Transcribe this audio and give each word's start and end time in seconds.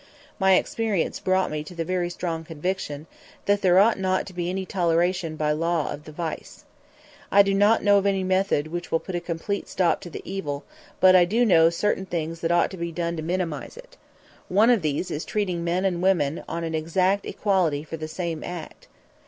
My 0.39 0.55
experience 0.55 1.19
brought 1.19 1.51
me 1.51 1.63
to 1.63 1.75
the 1.75 1.85
very 1.85 2.09
strong 2.09 2.43
conviction 2.43 3.05
that 3.45 3.61
there 3.61 3.77
ought 3.77 3.99
not 3.99 4.25
to 4.25 4.33
be 4.33 4.49
any 4.49 4.65
toleration 4.65 5.35
by 5.35 5.51
law 5.51 5.91
of 5.93 6.05
the 6.05 6.11
vice. 6.11 6.65
I 7.31 7.43
do 7.43 7.53
not 7.53 7.83
know 7.83 7.99
of 7.99 8.07
any 8.07 8.23
method 8.23 8.65
which 8.69 8.91
will 8.91 8.99
put 8.99 9.13
a 9.13 9.19
complete 9.21 9.69
stop 9.69 10.01
to 10.01 10.09
the 10.09 10.23
evil, 10.25 10.63
but 10.99 11.15
I 11.15 11.25
do 11.25 11.45
know 11.45 11.69
certain 11.69 12.07
things 12.07 12.39
that 12.41 12.51
ought 12.51 12.71
to 12.71 12.77
be 12.77 12.91
done 12.91 13.15
to 13.17 13.21
minimize 13.21 13.77
it. 13.77 13.95
One 14.49 14.71
of 14.71 14.81
these 14.81 15.11
is 15.11 15.23
treating 15.23 15.63
men 15.63 15.85
and 15.85 16.01
women 16.01 16.43
on 16.49 16.63
an 16.63 16.73
exact 16.73 17.27
equality 17.27 17.83
for 17.83 17.97
the 17.97 18.07
same 18.07 18.43
act. 18.43 18.87